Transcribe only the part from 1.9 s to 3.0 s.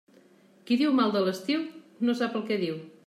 no sap el que diu.